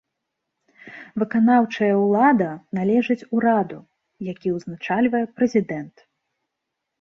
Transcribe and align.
Выканаўчая 1.23 1.89
ўлада 2.03 2.47
належыць 2.77 3.27
ураду, 3.41 3.79
які 4.31 4.47
ўзначальвае 4.57 5.23
прэзідэнт. 5.37 5.95